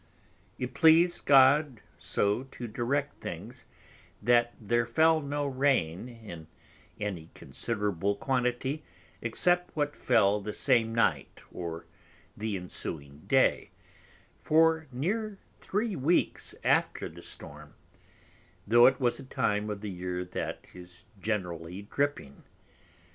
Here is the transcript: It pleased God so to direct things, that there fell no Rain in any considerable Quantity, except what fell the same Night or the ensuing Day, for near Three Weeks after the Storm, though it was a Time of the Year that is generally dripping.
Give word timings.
It 0.57 0.73
pleased 0.73 1.25
God 1.27 1.79
so 1.99 2.45
to 2.45 2.67
direct 2.67 3.21
things, 3.21 3.65
that 4.19 4.55
there 4.59 4.87
fell 4.87 5.19
no 5.21 5.45
Rain 5.45 6.09
in 6.09 6.47
any 6.99 7.29
considerable 7.35 8.15
Quantity, 8.15 8.81
except 9.21 9.75
what 9.75 9.95
fell 9.95 10.41
the 10.41 10.53
same 10.53 10.95
Night 10.95 11.41
or 11.51 11.85
the 12.35 12.57
ensuing 12.57 13.25
Day, 13.27 13.69
for 14.39 14.87
near 14.91 15.37
Three 15.59 15.95
Weeks 15.95 16.55
after 16.63 17.07
the 17.07 17.21
Storm, 17.21 17.75
though 18.65 18.87
it 18.87 18.99
was 18.99 19.19
a 19.19 19.23
Time 19.23 19.69
of 19.69 19.81
the 19.81 19.91
Year 19.91 20.25
that 20.25 20.65
is 20.73 21.05
generally 21.21 21.83
dripping. 21.83 22.41